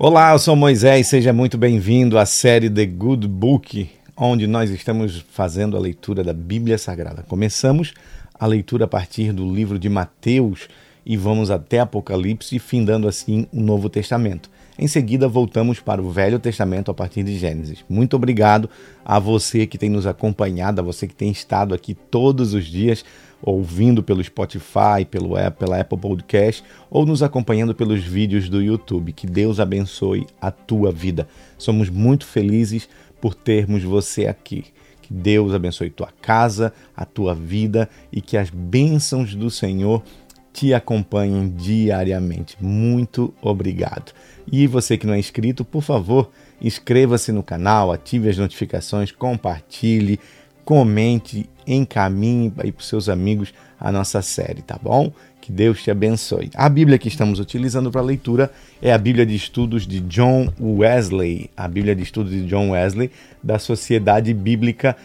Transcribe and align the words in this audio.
Olá, 0.00 0.30
eu 0.30 0.38
sou 0.38 0.54
Moisés, 0.54 1.08
seja 1.08 1.32
muito 1.32 1.58
bem-vindo 1.58 2.18
à 2.18 2.24
série 2.24 2.70
The 2.70 2.86
Good 2.86 3.26
Book, 3.26 3.90
onde 4.16 4.46
nós 4.46 4.70
estamos 4.70 5.26
fazendo 5.32 5.76
a 5.76 5.80
leitura 5.80 6.22
da 6.22 6.32
Bíblia 6.32 6.78
Sagrada. 6.78 7.24
Começamos 7.26 7.94
a 8.32 8.46
leitura 8.46 8.84
a 8.84 8.88
partir 8.88 9.32
do 9.32 9.52
livro 9.52 9.76
de 9.76 9.88
Mateus 9.88 10.68
e 11.04 11.16
vamos 11.16 11.50
até 11.50 11.80
Apocalipse, 11.80 12.60
findando 12.60 13.08
assim 13.08 13.48
o 13.52 13.60
Novo 13.60 13.88
Testamento. 13.88 14.48
Em 14.78 14.86
seguida, 14.86 15.26
voltamos 15.26 15.80
para 15.80 16.00
o 16.00 16.12
Velho 16.12 16.38
Testamento 16.38 16.92
a 16.92 16.94
partir 16.94 17.24
de 17.24 17.36
Gênesis. 17.36 17.84
Muito 17.88 18.14
obrigado 18.14 18.70
a 19.04 19.18
você 19.18 19.66
que 19.66 19.76
tem 19.76 19.90
nos 19.90 20.06
acompanhado, 20.06 20.80
a 20.80 20.84
você 20.84 21.08
que 21.08 21.14
tem 21.14 21.32
estado 21.32 21.74
aqui 21.74 21.94
todos 21.94 22.54
os 22.54 22.66
dias 22.66 23.04
ouvindo 23.42 24.02
pelo 24.02 24.22
Spotify, 24.22 25.04
pelo 25.08 25.34
pela 25.58 25.80
Apple 25.80 25.98
Podcast 25.98 26.62
ou 26.90 27.06
nos 27.06 27.22
acompanhando 27.22 27.74
pelos 27.74 28.02
vídeos 28.02 28.48
do 28.48 28.62
YouTube. 28.62 29.12
Que 29.12 29.26
Deus 29.26 29.60
abençoe 29.60 30.26
a 30.40 30.50
tua 30.50 30.90
vida. 30.90 31.28
Somos 31.56 31.88
muito 31.88 32.26
felizes 32.26 32.88
por 33.20 33.34
termos 33.34 33.82
você 33.82 34.26
aqui. 34.26 34.64
Que 35.02 35.12
Deus 35.12 35.54
abençoe 35.54 35.90
tua 35.90 36.10
casa, 36.20 36.72
a 36.96 37.04
tua 37.04 37.34
vida 37.34 37.88
e 38.12 38.20
que 38.20 38.36
as 38.36 38.50
bênçãos 38.50 39.34
do 39.34 39.50
Senhor 39.50 40.02
te 40.52 40.74
acompanhem 40.74 41.48
diariamente. 41.56 42.56
Muito 42.60 43.32
obrigado. 43.40 44.12
E 44.50 44.66
você 44.66 44.98
que 44.98 45.06
não 45.06 45.14
é 45.14 45.18
inscrito, 45.18 45.64
por 45.64 45.82
favor, 45.82 46.30
inscreva-se 46.60 47.30
no 47.30 47.42
canal, 47.42 47.92
ative 47.92 48.28
as 48.28 48.36
notificações, 48.36 49.12
compartilhe 49.12 50.18
comente, 50.68 51.48
encaminhe 51.74 52.52
aí 52.58 52.72
para 52.72 52.80
os 52.80 52.88
seus 52.88 53.08
amigos 53.08 53.52
a 53.78 53.92
nossa 53.92 54.22
série, 54.22 54.62
tá 54.62 54.78
bom? 54.80 55.12
Que 55.40 55.52
Deus 55.52 55.82
te 55.82 55.90
abençoe. 55.90 56.50
A 56.54 56.68
Bíblia 56.68 56.98
que 56.98 57.08
estamos 57.08 57.38
utilizando 57.38 57.90
para 57.90 58.00
leitura 58.00 58.50
é 58.82 58.92
a 58.92 58.98
Bíblia 58.98 59.24
de 59.24 59.34
Estudos 59.34 59.86
de 59.86 60.00
John 60.00 60.52
Wesley, 60.60 61.50
a 61.56 61.68
Bíblia 61.68 61.94
de 61.94 62.02
Estudos 62.02 62.32
de 62.32 62.44
John 62.46 62.70
Wesley 62.70 63.10
da 63.42 63.58
Sociedade 63.58 64.34
Bíblica 64.34 64.96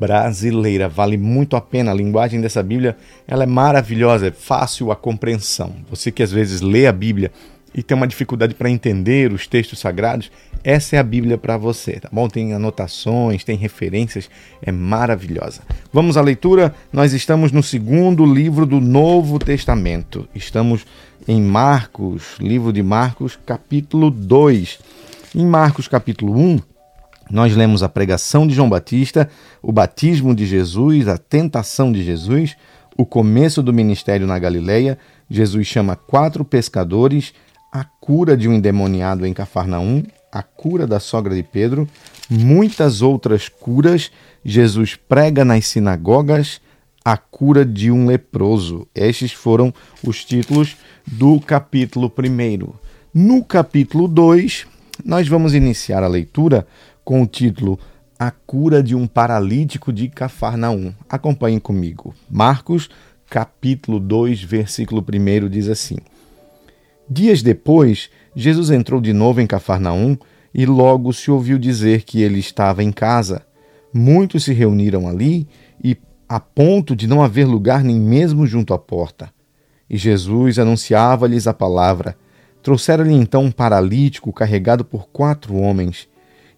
Brasileira. 0.00 0.88
Vale 0.88 1.16
muito 1.16 1.56
a 1.56 1.60
pena. 1.60 1.92
A 1.92 1.94
linguagem 1.94 2.40
dessa 2.40 2.62
Bíblia 2.62 2.96
ela 3.28 3.44
é 3.44 3.46
maravilhosa, 3.46 4.28
é 4.28 4.32
fácil 4.32 4.90
a 4.90 4.96
compreensão. 4.96 5.74
Você 5.88 6.10
que 6.10 6.22
às 6.22 6.32
vezes 6.32 6.60
lê 6.60 6.86
a 6.86 6.92
Bíblia 6.92 7.30
e 7.74 7.82
tem 7.82 7.96
uma 7.96 8.06
dificuldade 8.06 8.54
para 8.54 8.70
entender 8.70 9.32
os 9.32 9.46
textos 9.46 9.78
sagrados, 9.78 10.30
essa 10.64 10.96
é 10.96 10.98
a 10.98 11.02
Bíblia 11.02 11.36
para 11.36 11.56
você, 11.56 11.92
tá 11.98 12.08
bom? 12.12 12.28
Tem 12.28 12.52
anotações, 12.52 13.42
tem 13.42 13.56
referências, 13.56 14.30
é 14.60 14.70
maravilhosa. 14.70 15.62
Vamos 15.92 16.16
à 16.16 16.22
leitura. 16.22 16.74
Nós 16.92 17.12
estamos 17.12 17.50
no 17.50 17.62
segundo 17.62 18.24
livro 18.24 18.64
do 18.64 18.80
Novo 18.80 19.38
Testamento. 19.38 20.28
Estamos 20.34 20.86
em 21.26 21.40
Marcos, 21.40 22.36
livro 22.38 22.72
de 22.72 22.82
Marcos, 22.82 23.38
capítulo 23.44 24.10
2. 24.10 24.78
Em 25.34 25.46
Marcos, 25.46 25.88
capítulo 25.88 26.38
1, 26.38 26.60
nós 27.30 27.56
lemos 27.56 27.82
a 27.82 27.88
pregação 27.88 28.46
de 28.46 28.54
João 28.54 28.68
Batista, 28.68 29.28
o 29.62 29.72
batismo 29.72 30.34
de 30.34 30.44
Jesus, 30.44 31.08
a 31.08 31.16
tentação 31.16 31.90
de 31.90 32.04
Jesus, 32.04 32.56
o 32.96 33.06
começo 33.06 33.62
do 33.62 33.72
ministério 33.72 34.26
na 34.26 34.38
Galileia. 34.38 34.98
Jesus 35.30 35.66
chama 35.66 35.96
quatro 35.96 36.44
pescadores 36.44 37.32
a 37.72 37.84
cura 37.84 38.36
de 38.36 38.46
um 38.46 38.52
endemoniado 38.52 39.24
em 39.24 39.32
Cafarnaum, 39.32 40.02
a 40.30 40.42
cura 40.42 40.86
da 40.86 41.00
sogra 41.00 41.34
de 41.34 41.42
Pedro, 41.42 41.88
muitas 42.28 43.00
outras 43.00 43.48
curas. 43.48 44.10
Jesus 44.44 44.94
prega 44.94 45.44
nas 45.44 45.66
sinagogas 45.66 46.60
a 47.02 47.16
cura 47.16 47.64
de 47.64 47.90
um 47.90 48.06
leproso. 48.06 48.86
Estes 48.94 49.32
foram 49.32 49.72
os 50.06 50.22
títulos 50.24 50.76
do 51.06 51.40
capítulo 51.40 52.12
1. 52.12 52.74
No 53.14 53.42
capítulo 53.42 54.06
2, 54.06 54.66
nós 55.04 55.26
vamos 55.26 55.54
iniciar 55.54 56.02
a 56.02 56.08
leitura 56.08 56.66
com 57.04 57.22
o 57.22 57.26
título 57.26 57.78
A 58.18 58.30
cura 58.30 58.82
de 58.82 58.94
um 58.94 59.06
paralítico 59.06 59.92
de 59.92 60.08
Cafarnaum. 60.08 60.92
Acompanhem 61.08 61.58
comigo. 61.58 62.14
Marcos, 62.30 62.90
capítulo 63.28 63.98
2, 63.98 64.42
versículo 64.42 65.02
1 65.02 65.48
diz 65.48 65.68
assim: 65.68 65.96
Dias 67.08 67.42
depois, 67.42 68.10
Jesus 68.34 68.70
entrou 68.70 69.00
de 69.00 69.12
novo 69.12 69.40
em 69.40 69.46
Cafarnaum 69.46 70.16
e 70.54 70.64
logo 70.64 71.12
se 71.12 71.30
ouviu 71.30 71.58
dizer 71.58 72.02
que 72.02 72.22
ele 72.22 72.38
estava 72.38 72.82
em 72.82 72.92
casa. 72.92 73.42
Muitos 73.92 74.44
se 74.44 74.52
reuniram 74.52 75.08
ali 75.08 75.46
e 75.82 75.96
a 76.28 76.40
ponto 76.40 76.94
de 76.96 77.06
não 77.06 77.22
haver 77.22 77.46
lugar 77.46 77.84
nem 77.84 78.00
mesmo 78.00 78.46
junto 78.46 78.72
à 78.72 78.78
porta. 78.78 79.30
E 79.90 79.96
Jesus 79.96 80.58
anunciava-lhes 80.58 81.46
a 81.46 81.52
palavra. 81.52 82.16
Trouxeram-lhe 82.62 83.12
então 83.12 83.44
um 83.44 83.50
paralítico 83.50 84.32
carregado 84.32 84.84
por 84.84 85.08
quatro 85.08 85.56
homens. 85.56 86.08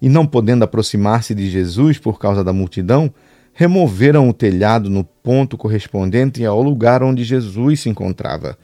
E 0.00 0.08
não 0.08 0.26
podendo 0.26 0.62
aproximar-se 0.62 1.34
de 1.34 1.50
Jesus 1.50 1.98
por 1.98 2.18
causa 2.18 2.44
da 2.44 2.52
multidão, 2.52 3.12
removeram 3.52 4.28
o 4.28 4.34
telhado 4.34 4.90
no 4.90 5.02
ponto 5.02 5.56
correspondente 5.56 6.44
ao 6.44 6.62
lugar 6.62 7.02
onde 7.02 7.24
Jesus 7.24 7.80
se 7.80 7.88
encontrava 7.88 8.58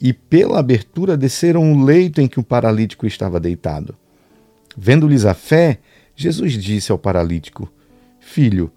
e 0.00 0.12
pela 0.12 0.58
abertura 0.58 1.16
desceram 1.16 1.72
o 1.72 1.84
leito 1.84 2.20
em 2.20 2.28
que 2.28 2.38
o 2.38 2.44
paralítico 2.44 3.06
estava 3.06 3.40
deitado. 3.40 3.96
Vendo-lhes 4.76 5.24
a 5.24 5.34
fé, 5.34 5.78
Jesus 6.14 6.52
disse 6.52 6.92
ao 6.92 6.98
paralítico: 6.98 7.70
Filho, 8.20 8.70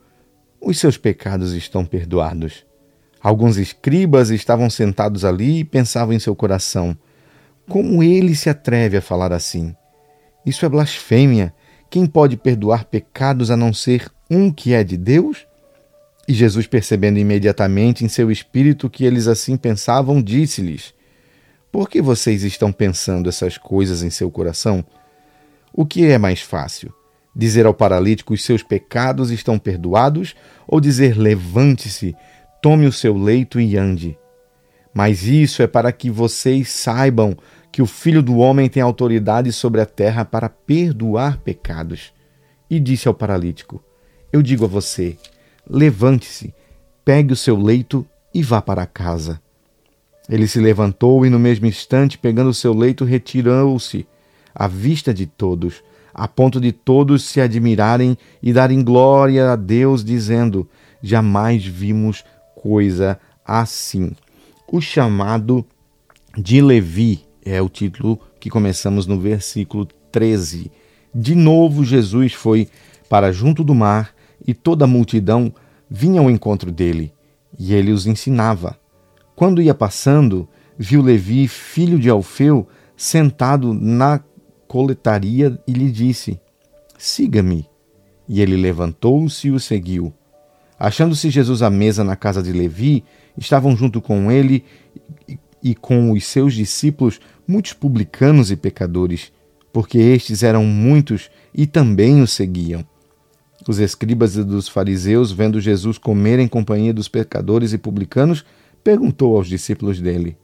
os 0.61 0.79
seus 0.79 0.97
pecados 0.97 1.53
estão 1.53 1.85
perdoados. 1.85 2.65
Alguns 3.21 3.57
escribas 3.57 4.29
estavam 4.29 4.69
sentados 4.69 5.25
ali 5.25 5.59
e 5.59 5.65
pensavam 5.65 6.13
em 6.13 6.19
seu 6.19 6.35
coração: 6.35 6.97
Como 7.67 8.01
ele 8.01 8.33
se 8.35 8.49
atreve 8.49 8.97
a 8.97 9.01
falar 9.01 9.33
assim? 9.33 9.75
Isso 10.45 10.65
é 10.65 10.69
blasfêmia. 10.69 11.53
Quem 11.89 12.05
pode 12.05 12.37
perdoar 12.37 12.85
pecados 12.85 13.51
a 13.51 13.57
não 13.57 13.73
ser 13.73 14.09
um 14.29 14.51
que 14.51 14.73
é 14.73 14.83
de 14.83 14.95
Deus? 14.95 15.45
E 16.27 16.33
Jesus, 16.33 16.67
percebendo 16.67 17.17
imediatamente 17.17 18.05
em 18.05 18.07
seu 18.07 18.31
espírito 18.31 18.89
que 18.89 19.03
eles 19.03 19.27
assim 19.27 19.57
pensavam, 19.57 20.21
disse-lhes: 20.21 20.93
por 21.71 21.89
que 21.89 22.01
vocês 22.01 22.43
estão 22.43 22.71
pensando 22.71 23.29
essas 23.29 23.57
coisas 23.57 24.01
em 24.01 24.09
seu 24.09 24.31
coração? 24.31 24.83
O 25.71 25.85
que 25.85 26.05
é 26.05 26.17
mais 26.17 26.41
fácil? 26.41 26.93
Dizer 27.35 27.65
ao 27.65 27.73
paralítico 27.73 28.33
os 28.33 28.43
seus 28.43 28.63
pecados 28.63 29.29
estão 29.29 29.59
perdoados 29.59 30.35
ou 30.67 30.81
dizer 30.81 31.17
levante-se, 31.17 32.15
tome 32.61 32.87
o 32.87 32.91
seu 32.91 33.15
leito 33.15 33.59
e 33.59 33.77
ande? 33.77 34.17
Mas 34.93 35.23
isso 35.23 35.61
é 35.61 35.67
para 35.67 35.91
que 35.91 36.09
vocês 36.09 36.71
saibam 36.71 37.37
que 37.71 37.81
o 37.81 37.85
Filho 37.85 38.23
do 38.23 38.37
Homem 38.37 38.67
tem 38.67 38.81
autoridade 38.81 39.51
sobre 39.51 39.79
a 39.79 39.85
terra 39.85 40.25
para 40.25 40.49
perdoar 40.49 41.37
pecados. 41.37 42.11
E 42.69 42.79
disse 42.79 43.07
ao 43.07 43.13
paralítico: 43.13 43.83
Eu 44.33 44.41
digo 44.41 44.65
a 44.65 44.67
você, 44.67 45.17
levante-se, 45.69 46.53
pegue 47.05 47.31
o 47.31 47.35
seu 47.35 47.55
leito 47.55 48.05
e 48.33 48.41
vá 48.41 48.61
para 48.61 48.85
casa. 48.87 49.39
Ele 50.29 50.47
se 50.47 50.59
levantou 50.59 51.25
e, 51.25 51.29
no 51.29 51.39
mesmo 51.39 51.65
instante, 51.65 52.17
pegando 52.17 52.53
seu 52.53 52.73
leito, 52.73 53.03
retirou-se 53.03 54.05
à 54.53 54.67
vista 54.67 55.11
de 55.11 55.25
todos, 55.25 55.83
a 56.13 56.27
ponto 56.27 56.61
de 56.61 56.71
todos 56.71 57.23
se 57.23 57.41
admirarem 57.41 58.15
e 58.41 58.53
darem 58.53 58.83
glória 58.83 59.51
a 59.51 59.55
Deus, 59.55 60.03
dizendo: 60.03 60.69
Jamais 61.01 61.65
vimos 61.65 62.23
coisa 62.55 63.19
assim. 63.43 64.11
O 64.71 64.79
chamado 64.79 65.65
de 66.37 66.61
Levi 66.61 67.21
é 67.43 67.59
o 67.59 67.67
título 67.67 68.19
que 68.39 68.49
começamos 68.49 69.07
no 69.07 69.19
versículo 69.19 69.87
13. 70.11 70.71
De 71.13 71.33
novo, 71.33 71.83
Jesus 71.83 72.33
foi 72.33 72.67
para 73.09 73.31
junto 73.31 73.63
do 73.63 73.73
mar 73.73 74.13
e 74.45 74.53
toda 74.53 74.85
a 74.85 74.87
multidão 74.87 75.51
vinha 75.89 76.21
ao 76.21 76.29
encontro 76.29 76.71
dele, 76.71 77.11
e 77.57 77.73
ele 77.73 77.91
os 77.91 78.05
ensinava. 78.05 78.77
Quando 79.39 79.61
ia 79.61 79.73
passando, 79.73 80.49
viu 80.77 81.01
Levi, 81.01 81.47
filho 81.47 81.97
de 81.97 82.09
Alfeu, 82.09 82.67
sentado 82.97 83.73
na 83.73 84.21
coletaria 84.67 85.57
e 85.65 85.71
lhe 85.71 85.89
disse: 85.89 86.37
Siga-me. 86.97 87.65
E 88.27 88.41
ele 88.41 88.57
levantou-se 88.57 89.47
e 89.47 89.51
o 89.51 89.57
seguiu. 89.57 90.13
Achando-se 90.77 91.29
Jesus 91.29 91.61
à 91.61 91.69
mesa 91.69 92.03
na 92.03 92.17
casa 92.17 92.43
de 92.43 92.51
Levi, 92.51 93.01
estavam 93.37 93.77
junto 93.77 94.01
com 94.01 94.29
ele 94.29 94.65
e 95.63 95.73
com 95.73 96.11
os 96.11 96.25
seus 96.25 96.53
discípulos 96.53 97.21
muitos 97.47 97.71
publicanos 97.71 98.51
e 98.51 98.57
pecadores, 98.57 99.31
porque 99.71 99.99
estes 99.99 100.43
eram 100.43 100.65
muitos 100.65 101.31
e 101.55 101.65
também 101.65 102.21
o 102.21 102.27
seguiam. 102.27 102.85
Os 103.65 103.79
escribas 103.79 104.35
e 104.35 104.43
dos 104.43 104.67
fariseus, 104.67 105.31
vendo 105.31 105.61
Jesus 105.61 105.97
comer 105.97 106.39
em 106.39 106.47
companhia 106.47 106.93
dos 106.93 107.07
pecadores 107.07 107.71
e 107.71 107.77
publicanos, 107.77 108.43
perguntou 108.89 109.37
aos 109.37 109.47
discípulos 109.47 110.01
dele: 110.01 110.35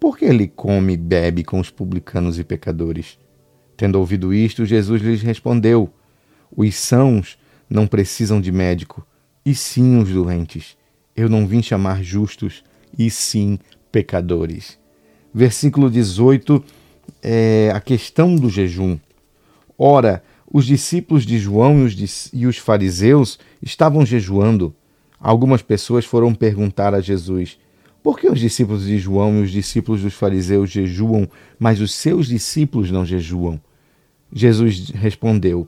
Por 0.00 0.18
que 0.18 0.24
ele 0.24 0.48
come 0.48 0.94
e 0.94 0.96
bebe 0.96 1.44
com 1.44 1.60
os 1.60 1.70
publicanos 1.70 2.40
e 2.40 2.42
pecadores? 2.42 3.16
Tendo 3.76 4.00
ouvido 4.00 4.34
isto, 4.34 4.66
Jesus 4.66 5.00
lhes 5.00 5.22
respondeu: 5.22 5.88
Os 6.56 6.74
sãos 6.74 7.38
não 7.70 7.86
precisam 7.86 8.40
de 8.40 8.50
médico, 8.50 9.06
e 9.46 9.54
sim 9.54 9.96
os 10.02 10.10
doentes. 10.10 10.76
Eu 11.14 11.28
não 11.28 11.46
vim 11.46 11.62
chamar 11.62 12.02
justos, 12.02 12.64
e 12.98 13.08
sim 13.10 13.60
pecadores. 13.92 14.76
Versículo 15.32 15.88
18 15.88 16.64
é, 17.22 17.70
a 17.72 17.80
questão 17.80 18.34
do 18.34 18.50
jejum. 18.50 18.98
Ora, 19.78 20.20
os 20.52 20.66
discípulos 20.66 21.24
de 21.24 21.38
João 21.38 21.78
e 21.78 21.84
os, 21.84 22.30
e 22.32 22.44
os 22.48 22.58
fariseus 22.58 23.38
estavam 23.62 24.04
jejuando. 24.04 24.74
Algumas 25.20 25.62
pessoas 25.62 26.04
foram 26.04 26.34
perguntar 26.34 26.92
a 26.92 27.00
Jesus: 27.00 27.56
por 28.04 28.20
que 28.20 28.28
os 28.28 28.38
discípulos 28.38 28.84
de 28.84 28.98
João 28.98 29.38
e 29.38 29.44
os 29.44 29.50
discípulos 29.50 30.02
dos 30.02 30.12
fariseus 30.12 30.68
jejuam, 30.70 31.26
mas 31.58 31.80
os 31.80 31.94
seus 31.94 32.26
discípulos 32.26 32.90
não 32.90 33.02
jejuam? 33.02 33.58
Jesus 34.30 34.90
respondeu: 34.90 35.66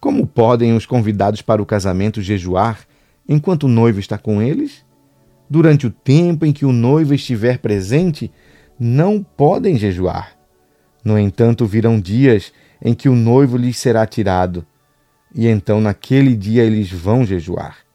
Como 0.00 0.26
podem 0.26 0.74
os 0.74 0.84
convidados 0.84 1.42
para 1.42 1.62
o 1.62 1.66
casamento 1.66 2.20
jejuar 2.20 2.80
enquanto 3.28 3.64
o 3.64 3.68
noivo 3.68 4.00
está 4.00 4.18
com 4.18 4.42
eles? 4.42 4.84
Durante 5.48 5.86
o 5.86 5.92
tempo 5.92 6.44
em 6.44 6.52
que 6.52 6.66
o 6.66 6.72
noivo 6.72 7.14
estiver 7.14 7.58
presente, 7.58 8.32
não 8.76 9.22
podem 9.22 9.78
jejuar. 9.78 10.36
No 11.04 11.16
entanto, 11.16 11.66
virão 11.66 12.00
dias 12.00 12.52
em 12.82 12.94
que 12.94 13.08
o 13.08 13.14
noivo 13.14 13.56
lhes 13.56 13.78
será 13.78 14.04
tirado, 14.06 14.66
e 15.32 15.46
então 15.46 15.80
naquele 15.80 16.34
dia 16.34 16.64
eles 16.64 16.90
vão 16.90 17.24
jejuar. 17.24 17.89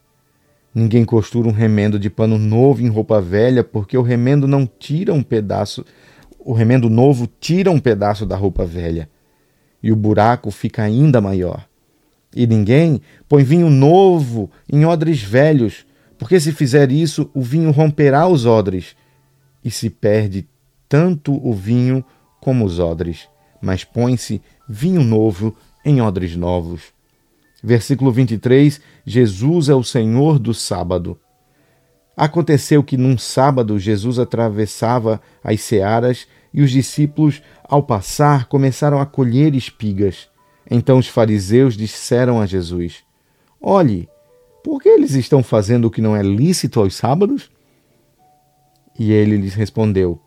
Ninguém 0.76 1.06
costura 1.06 1.48
um 1.48 1.54
remendo 1.54 1.98
de 1.98 2.10
pano 2.10 2.38
novo 2.38 2.82
em 2.82 2.90
roupa 2.90 3.22
velha, 3.22 3.64
porque 3.64 3.98
o 3.98 4.02
remendo 4.02 4.46
não 4.46 4.68
tira 4.68 5.14
um 5.14 5.24
pedaço, 5.24 5.86
o 6.38 6.52
remendo 6.52 6.90
novo 6.90 7.30
tira 7.40 7.72
um 7.72 7.80
pedaço 7.80 8.26
da 8.26 8.36
roupa 8.36 8.66
velha, 8.66 9.10
e 9.82 9.90
o 9.90 9.96
buraco 9.96 10.52
fica 10.52 10.84
ainda 10.84 11.22
maior. 11.22 11.66
E 12.36 12.46
ninguém 12.46 13.00
põe 13.30 13.42
vinho 13.42 13.70
novo 13.70 14.52
em 14.70 14.86
odres 14.86 15.24
velhos, 15.24 15.86
porque 16.18 16.38
se 16.42 16.52
fizer 16.52 16.92
isso, 16.92 17.30
o 17.34 17.42
vinho 17.42 17.72
romperá 17.72 18.28
os 18.28 18.46
odres, 18.46 18.98
e 19.64 19.72
se 19.72 19.90
perde 19.90 20.46
tanto 20.90 21.34
o 21.48 21.54
vinho 21.54 22.04
como 22.42 22.66
os 22.66 22.80
odres, 22.80 23.30
mas 23.62 23.86
põe-se 23.86 24.42
vinho 24.68 25.06
novo 25.06 25.56
em 25.86 26.02
odres 26.02 26.36
novos. 26.36 26.95
Versículo 27.66 28.12
23: 28.12 28.80
Jesus 29.04 29.70
é 29.70 29.74
o 29.74 29.84
Senhor 29.84 30.38
do 30.38 30.54
sábado. 30.54 31.20
Aconteceu 32.16 32.84
que 32.84 32.96
num 32.96 33.18
sábado 33.18 33.80
Jesus 33.80 34.20
atravessava 34.20 35.20
as 35.44 35.62
searas 35.62 36.28
e 36.54 36.62
os 36.62 36.70
discípulos, 36.70 37.42
ao 37.64 37.82
passar, 37.82 38.46
começaram 38.46 39.02
a 39.02 39.06
colher 39.06 39.56
espigas. 39.56 40.30
Então 40.70 41.00
os 41.00 41.08
fariseus 41.08 41.76
disseram 41.76 42.40
a 42.40 42.46
Jesus: 42.46 43.04
Olhe, 43.60 44.08
por 44.64 44.80
que 44.80 44.88
eles 44.88 45.16
estão 45.16 45.42
fazendo 45.42 45.86
o 45.86 45.92
que 45.92 46.02
não 46.02 46.16
é 46.16 46.22
lícito 46.22 46.80
aos 46.80 46.94
sábados? 46.94 47.50
E 49.00 49.12
ele 49.12 49.38
lhes 49.38 49.56
respondeu: 49.56 50.22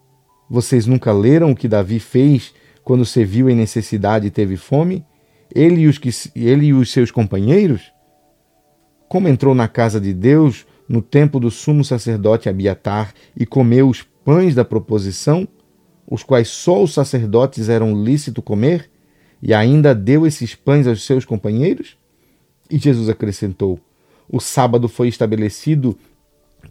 Vocês 0.50 0.88
nunca 0.88 1.12
leram 1.12 1.52
o 1.52 1.56
que 1.56 1.68
Davi 1.68 2.00
fez 2.00 2.52
quando 2.82 3.04
se 3.04 3.24
viu 3.24 3.48
em 3.48 3.54
necessidade 3.54 4.26
e 4.26 4.30
teve 4.30 4.56
fome? 4.56 5.06
Ele 5.54 5.82
e, 5.82 5.86
os 5.86 5.98
que, 5.98 6.10
ele 6.34 6.66
e 6.66 6.74
os 6.74 6.90
seus 6.90 7.10
companheiros? 7.10 7.92
Como 9.08 9.28
entrou 9.28 9.54
na 9.54 9.68
casa 9.68 10.00
de 10.00 10.12
Deus 10.12 10.66
no 10.88 11.02
tempo 11.02 11.38
do 11.38 11.50
sumo 11.50 11.84
sacerdote 11.84 12.48
Abiatar 12.48 13.14
e 13.36 13.46
comeu 13.46 13.88
os 13.88 14.02
pães 14.02 14.54
da 14.54 14.64
proposição, 14.64 15.46
os 16.06 16.22
quais 16.22 16.48
só 16.48 16.82
os 16.82 16.92
sacerdotes 16.92 17.68
eram 17.68 18.02
lícito 18.02 18.42
comer, 18.42 18.90
e 19.42 19.54
ainda 19.54 19.94
deu 19.94 20.26
esses 20.26 20.54
pães 20.54 20.86
aos 20.86 21.04
seus 21.04 21.24
companheiros? 21.24 21.96
E 22.70 22.78
Jesus 22.78 23.08
acrescentou: 23.08 23.78
O 24.28 24.40
sábado 24.40 24.88
foi 24.88 25.08
estabelecido 25.08 25.96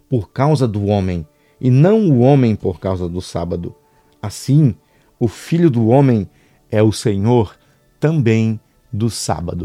por 0.08 0.30
causa 0.30 0.68
do 0.68 0.84
homem, 0.86 1.26
e 1.60 1.70
não 1.70 2.10
o 2.10 2.20
homem 2.20 2.54
por 2.54 2.78
causa 2.78 3.08
do 3.08 3.20
sábado. 3.20 3.74
Assim, 4.20 4.74
o 5.18 5.26
Filho 5.26 5.70
do 5.70 5.88
Homem 5.88 6.28
é 6.70 6.82
o 6.82 6.92
Senhor 6.92 7.56
também 7.98 8.60
do 8.92 9.10
sábado. 9.10 9.64